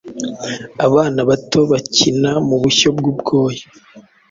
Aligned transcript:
abana 0.87 1.19
bato 1.29 1.59
bakina 1.71 2.31
Mubushyo 2.47 2.89
bwubwoya. 2.97 3.63